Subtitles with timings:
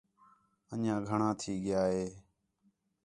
[0.71, 2.05] انجھیاں گھݨاں تھی ڳیا ہے